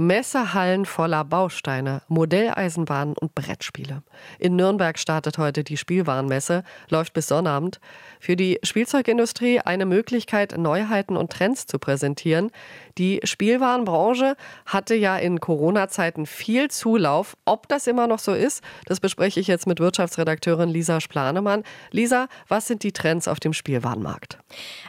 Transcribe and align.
Messehallen 0.00 0.86
voller 0.86 1.24
Bausteine, 1.24 2.00
Modelleisenbahnen 2.08 3.14
und 3.18 3.34
Brettspiele. 3.34 4.02
In 4.38 4.56
Nürnberg 4.56 4.98
startet 4.98 5.36
heute 5.36 5.62
die 5.62 5.76
Spielwarenmesse, 5.76 6.64
läuft 6.88 7.12
bis 7.12 7.26
Sonnabend. 7.26 7.80
Für 8.18 8.34
die 8.34 8.58
Spielzeugindustrie 8.62 9.60
eine 9.60 9.84
Möglichkeit, 9.84 10.56
Neuheiten 10.56 11.18
und 11.18 11.30
Trends 11.30 11.66
zu 11.66 11.78
präsentieren. 11.78 12.50
Die 12.96 13.20
Spielwarenbranche 13.24 14.36
hatte 14.64 14.94
ja 14.94 15.18
in 15.18 15.38
Corona-Zeiten 15.38 16.24
viel 16.24 16.70
Zulauf. 16.70 17.36
Ob 17.44 17.68
das 17.68 17.86
immer 17.86 18.06
noch 18.06 18.20
so 18.20 18.32
ist, 18.32 18.64
das 18.86 19.00
bespreche 19.00 19.38
ich 19.38 19.48
jetzt 19.48 19.66
mit 19.66 19.80
Wirtschaftsredakteurin 19.80 20.70
Lisa 20.70 21.02
Splanemann. 21.02 21.62
Lisa, 21.90 22.28
was 22.48 22.66
sind 22.66 22.84
die 22.84 22.92
Trends 22.92 23.28
auf 23.28 23.38
dem 23.38 23.52
Spielwarenmarkt? 23.52 24.38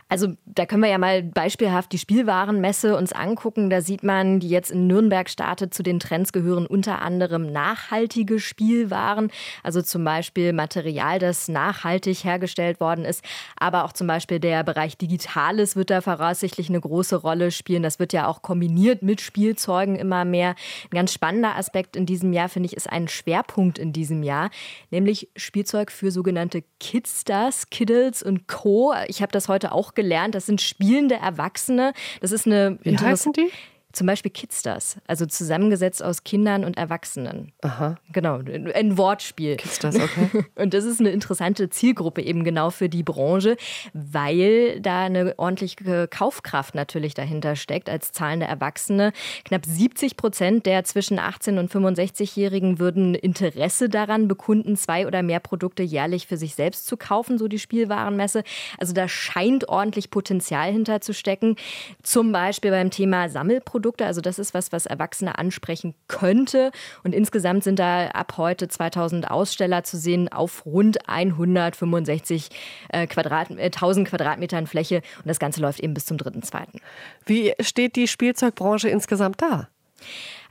Also 0.08 0.36
da 0.46 0.66
können 0.66 0.84
wir 0.84 0.90
ja 0.90 0.98
mal 0.98 1.22
beispielhaft 1.22 1.92
die 1.92 1.98
Spielwarenmesse 1.98 2.96
uns 2.96 3.12
angucken. 3.12 3.70
Da 3.70 3.82
sieht 3.82 4.04
man, 4.04 4.40
die 4.40 4.50
jetzt 4.50 4.72
in 4.72 4.88
Nürnberg 4.88 5.01
Nürnberg 5.02 5.30
startet. 5.30 5.74
Zu 5.74 5.82
den 5.82 6.00
Trends 6.00 6.32
gehören 6.32 6.68
unter 6.68 7.02
anderem 7.02 7.52
nachhaltige 7.52 8.40
Spielwaren, 8.40 9.32
also 9.64 9.82
zum 9.82 10.04
Beispiel 10.04 10.54
Material, 10.54 11.18
das 11.18 11.48
nachhaltig 11.48 12.24
hergestellt 12.24 12.80
worden 12.80 13.04
ist. 13.04 13.24
Aber 13.58 13.84
auch 13.84 13.94
zum 13.94 14.06
Beispiel 14.06 14.40
der 14.40 14.64
Bereich 14.64 14.98
Digitales 14.98 15.76
wird 15.76 15.90
da 15.90 16.02
voraussichtlich 16.02 16.70
eine 16.70 16.80
große 16.80 17.16
Rolle 17.16 17.50
spielen. 17.50 17.82
Das 17.82 17.98
wird 17.98 18.14
ja 18.14 18.28
auch 18.28 18.44
kombiniert 18.44 19.02
mit 19.02 19.22
Spielzeugen 19.22 19.96
immer 19.96 20.24
mehr. 20.24 20.50
Ein 20.92 20.96
ganz 20.96 21.14
spannender 21.14 21.56
Aspekt 21.56 21.96
in 21.96 22.06
diesem 22.06 22.32
Jahr, 22.32 22.50
finde 22.50 22.68
ich, 22.68 22.76
ist 22.76 22.90
ein 22.90 23.08
Schwerpunkt 23.08 23.80
in 23.80 23.94
diesem 23.94 24.22
Jahr, 24.22 24.52
nämlich 24.92 25.30
Spielzeug 25.36 25.92
für 25.92 26.12
sogenannte 26.12 26.64
Kidstars, 26.80 27.70
Kiddles 27.72 28.22
und 28.22 28.48
Co. 28.48 28.94
Ich 29.08 29.22
habe 29.22 29.32
das 29.32 29.48
heute 29.48 29.72
auch 29.72 29.96
gelernt. 29.96 30.36
Das 30.36 30.46
sind 30.46 30.62
spielende 30.62 31.16
Erwachsene. 31.16 31.94
Das 32.20 32.32
ist 32.32 32.46
eine. 32.46 32.78
Wie 32.84 32.96
heißen 32.98 33.34
die? 33.34 33.50
Zum 33.94 34.08
Beispiel 34.08 34.32
Kidstars, 34.32 34.98
also 35.06 35.26
zusammengesetzt 35.26 36.02
aus 36.02 36.24
Kindern 36.24 36.64
und 36.64 36.78
Erwachsenen. 36.78 37.52
Aha. 37.62 37.98
Genau, 38.14 38.40
ein 38.74 38.98
Wortspiel. 38.98 39.58
Kidstars, 39.58 39.96
okay. 39.96 40.46
Und 40.56 40.74
das 40.74 40.86
ist 40.86 41.00
eine 41.00 41.10
interessante 41.10 41.70
Zielgruppe 41.70 42.22
eben 42.22 42.44
genau 42.44 42.70
für 42.70 42.88
die 42.88 43.04
Branche, 43.04 43.58
weil 43.94 44.80
da 44.80 45.06
eine 45.06 45.38
ordentliche 45.38 46.08
Kaufkraft 46.08 46.74
natürlich 46.76 47.14
dahinter 47.14 47.56
steckt 47.56 47.90
als 47.90 48.12
zahlende 48.14 48.46
Erwachsene. 48.46 49.12
Knapp 49.44 49.66
70 49.66 50.16
Prozent 50.16 50.66
der 50.66 50.84
zwischen 50.86 51.20
18 51.20 51.58
und 51.58 51.72
65-Jährigen 51.72 52.80
würden 52.80 53.14
Interesse 53.16 53.90
daran 53.90 54.28
bekunden, 54.28 54.78
zwei 54.78 55.06
oder 55.06 55.22
mehr 55.22 55.40
Produkte 55.40 55.84
jährlich 55.84 56.28
für 56.28 56.38
sich 56.38 56.56
selbst 56.56 56.86
zu 56.86 56.96
kaufen, 56.96 57.38
so 57.38 57.48
die 57.48 57.60
Spielwarenmesse. 57.60 58.44
Also 58.78 58.94
da 58.94 59.08
scheint 59.08 59.68
ordentlich 59.68 60.12
Potenzial 60.12 60.72
hinterzustecken. 60.72 61.58
Zum 62.04 62.32
Beispiel 62.32 62.72
beim 62.72 62.90
Thema 62.90 63.28
Sammelprodukte. 63.28 63.81
Produkte. 63.82 64.06
Also 64.06 64.22
das 64.22 64.38
ist 64.38 64.54
was, 64.54 64.72
was 64.72 64.86
Erwachsene 64.86 65.40
ansprechen 65.40 65.96
könnte. 66.08 66.72
Und 67.04 67.16
insgesamt 67.16 67.64
sind 67.64 67.80
da 67.80 68.08
ab 68.08 68.36
heute 68.38 68.68
2000 68.68 69.32
Aussteller 69.32 69.84
zu 69.84 69.98
sehen 69.98 70.32
auf 70.32 70.66
rund 70.68 71.10
165 71.10 72.50
äh, 72.90 73.08
Quadrat, 73.08 73.50
äh, 73.50 73.66
1000 73.66 74.08
Quadratmetern 74.08 74.68
Fläche. 74.68 74.98
Und 75.18 75.28
das 75.28 75.40
Ganze 75.40 75.62
läuft 75.62 75.80
eben 75.80 75.96
bis 75.96 76.06
zum 76.06 76.18
3.2. 76.18 76.80
Wie 77.26 77.54
steht 77.60 77.96
die 77.96 78.08
Spielzeugbranche 78.08 78.88
insgesamt 78.88 79.42
da? 79.42 79.68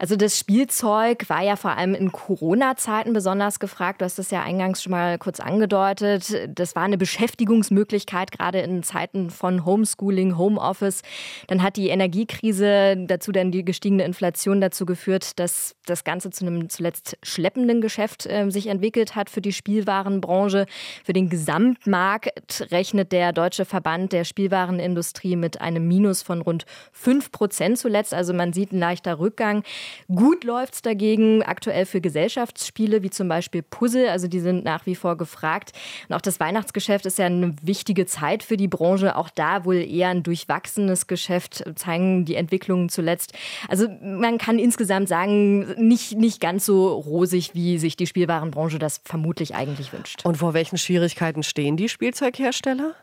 Also 0.00 0.16
das 0.16 0.38
Spielzeug 0.38 1.28
war 1.28 1.42
ja 1.42 1.56
vor 1.56 1.76
allem 1.76 1.94
in 1.94 2.10
Corona-Zeiten 2.10 3.12
besonders 3.12 3.60
gefragt. 3.60 4.00
Du 4.00 4.06
hast 4.06 4.18
es 4.18 4.30
ja 4.30 4.42
eingangs 4.42 4.82
schon 4.82 4.92
mal 4.92 5.18
kurz 5.18 5.40
angedeutet. 5.40 6.48
Das 6.48 6.74
war 6.74 6.84
eine 6.84 6.96
Beschäftigungsmöglichkeit, 6.96 8.32
gerade 8.32 8.60
in 8.60 8.82
Zeiten 8.82 9.28
von 9.28 9.66
Homeschooling, 9.66 10.38
Homeoffice. 10.38 11.02
Dann 11.48 11.62
hat 11.62 11.76
die 11.76 11.90
Energiekrise, 11.90 12.96
dazu 12.96 13.30
dann 13.30 13.52
die 13.52 13.62
gestiegene 13.62 14.04
Inflation 14.04 14.62
dazu 14.62 14.86
geführt, 14.86 15.38
dass 15.38 15.76
das 15.84 16.02
Ganze 16.02 16.30
zu 16.30 16.46
einem 16.46 16.70
zuletzt 16.70 17.18
schleppenden 17.22 17.82
Geschäft 17.82 18.24
äh, 18.24 18.48
sich 18.48 18.68
entwickelt 18.68 19.16
hat 19.16 19.28
für 19.28 19.42
die 19.42 19.52
Spielwarenbranche. 19.52 20.64
Für 21.04 21.12
den 21.12 21.28
Gesamtmarkt 21.28 22.68
rechnet 22.70 23.12
der 23.12 23.34
Deutsche 23.34 23.66
Verband 23.66 24.14
der 24.14 24.24
Spielwarenindustrie 24.24 25.36
mit 25.36 25.60
einem 25.60 25.86
Minus 25.86 26.22
von 26.22 26.40
rund 26.40 26.64
5 26.92 27.30
Prozent 27.32 27.76
zuletzt. 27.76 28.14
Also 28.14 28.32
man 28.32 28.54
sieht 28.54 28.72
ein 28.72 28.78
leichter 28.78 29.18
Rückgang. 29.18 29.62
Gut 30.08 30.44
läuft 30.44 30.74
es 30.74 30.82
dagegen 30.82 31.42
aktuell 31.42 31.86
für 31.86 32.00
Gesellschaftsspiele 32.00 33.02
wie 33.02 33.10
zum 33.10 33.28
Beispiel 33.28 33.62
Puzzle. 33.62 34.08
Also 34.08 34.28
die 34.28 34.40
sind 34.40 34.64
nach 34.64 34.86
wie 34.86 34.94
vor 34.94 35.16
gefragt. 35.16 35.72
Und 36.08 36.14
auch 36.14 36.20
das 36.20 36.40
Weihnachtsgeschäft 36.40 37.06
ist 37.06 37.18
ja 37.18 37.26
eine 37.26 37.54
wichtige 37.62 38.06
Zeit 38.06 38.42
für 38.42 38.56
die 38.56 38.68
Branche. 38.68 39.16
Auch 39.16 39.30
da 39.30 39.64
wohl 39.64 39.76
eher 39.76 40.08
ein 40.08 40.22
durchwachsenes 40.22 41.06
Geschäft 41.06 41.64
zeigen 41.76 42.24
die 42.24 42.34
Entwicklungen 42.34 42.88
zuletzt. 42.88 43.32
Also 43.68 43.88
man 44.02 44.38
kann 44.38 44.58
insgesamt 44.58 45.08
sagen, 45.08 45.74
nicht, 45.76 46.16
nicht 46.16 46.40
ganz 46.40 46.66
so 46.66 46.88
rosig, 46.88 47.54
wie 47.54 47.78
sich 47.78 47.96
die 47.96 48.06
Spielwarenbranche 48.06 48.78
das 48.78 49.00
vermutlich 49.04 49.54
eigentlich 49.54 49.92
wünscht. 49.92 50.24
Und 50.24 50.36
vor 50.36 50.54
welchen 50.54 50.78
Schwierigkeiten 50.78 51.42
stehen 51.42 51.76
die 51.76 51.88
Spielzeughersteller? 51.88 52.94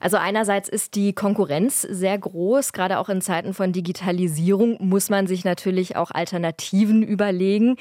Also 0.00 0.16
einerseits 0.16 0.68
ist 0.68 0.94
die 0.94 1.12
Konkurrenz 1.12 1.82
sehr 1.82 2.18
groß. 2.18 2.72
Gerade 2.72 2.98
auch 2.98 3.08
in 3.08 3.20
Zeiten 3.20 3.54
von 3.54 3.72
Digitalisierung 3.72 4.76
muss 4.80 5.10
man 5.10 5.26
sich 5.26 5.44
natürlich 5.44 5.96
auch 5.96 6.10
Alternativen 6.10 7.02
überlegen. 7.02 7.76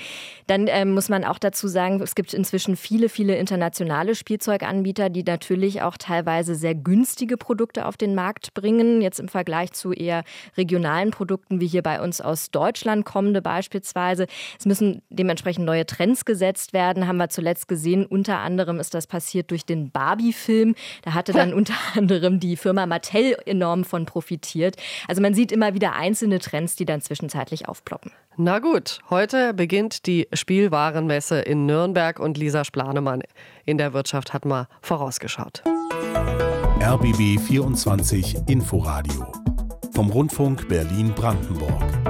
Dann 0.48 0.68
äh, 0.68 0.86
muss 0.86 1.10
man 1.10 1.24
auch 1.24 1.40
dazu 1.40 1.68
sagen, 1.68 2.02
es 2.02 2.16
gibt 2.16 2.34
inzwischen 2.34 2.76
viele, 2.76 3.10
viele 3.10 3.36
internationale 3.36 4.16
Spielzeuganbieter, 4.16 5.10
die 5.10 5.24
natürlich 5.24 5.82
auch 5.82 5.98
teilweise 5.98 6.56
sehr 6.56 6.76
günstige 6.76 7.38
Produkte 7.38 7.86
auf 7.86 7.98
den 7.98 8.16
Markt 8.16 8.54
bringen. 8.54 9.02
Jetzt 9.02 9.20
im 9.20 9.28
Vergleich 9.28 9.74
zu 9.74 9.92
eher 9.92 10.24
regionalen 10.58 11.12
Produkten 11.12 11.60
wie 11.60 11.68
hier 11.68 11.82
bei 11.82 12.02
uns 12.02 12.22
aus 12.22 12.52
Deutschland 12.52 13.06
kommende 13.06 13.42
beispielsweise. 13.42 14.28
Es 14.60 14.66
müssen 14.66 15.02
dementsprechend 15.10 15.66
neue 15.66 15.86
Trends 15.86 16.26
gesetzt 16.26 16.74
werden, 16.74 17.08
haben 17.08 17.18
wir 17.18 17.30
zuletzt 17.30 17.68
gesehen. 17.68 18.06
Unter 18.06 18.40
anderem 18.40 18.80
ist 18.80 18.94
das 18.94 19.08
passiert 19.08 19.52
durch 19.52 19.66
den 19.66 19.92
Barbie-Film. 19.92 20.76
Da 21.04 21.14
hatte 21.14 21.34
dann 21.34 21.54
unter 21.66 21.74
anderem 22.06 22.40
die 22.40 22.56
Firma 22.56 22.86
Mattel 22.86 23.36
enorm 23.48 23.84
von 23.84 24.06
profitiert. 24.06 24.76
Also 25.08 25.24
man 25.24 25.34
sieht 25.34 25.52
immer 25.52 25.74
wieder 25.74 25.96
einzelne 25.96 26.38
Trends, 26.38 26.76
die 26.76 26.86
dann 26.86 27.02
zwischenzeitlich 27.02 27.68
aufploppen. 27.68 28.12
Na 28.38 28.60
gut, 28.60 29.00
heute 29.10 29.56
beginnt 29.56 30.06
die 30.06 30.28
Spielwarenmesse 30.32 31.40
in 31.40 31.66
Nürnberg 31.66 32.20
und 32.20 32.38
Lisa 32.38 32.64
Splanemann 32.64 33.24
in 33.66 33.80
der 33.80 33.94
Wirtschaft 33.94 34.34
hat 34.34 34.46
mal 34.46 34.68
vorausgeschaut. 34.82 35.64
RBB 36.80 37.40
24 37.40 38.38
Inforadio 38.48 39.32
vom 39.96 40.12
Rundfunk 40.12 40.68
Berlin-Brandenburg. 40.68 42.05